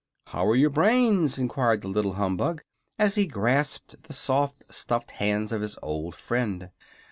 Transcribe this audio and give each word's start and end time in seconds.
"How 0.29 0.47
are 0.47 0.55
your 0.55 0.71
brains?" 0.71 1.37
enquired 1.37 1.81
the 1.81 1.87
little 1.87 2.13
humbug, 2.13 2.63
as 2.97 3.13
he 3.13 3.27
grasped 3.27 4.01
the 4.05 4.13
soft, 4.13 4.63
stuffed 4.67 5.11
hands 5.11 5.51
of 5.51 5.61
his 5.61 5.77
old 5.83 6.15
friend. 6.15 6.71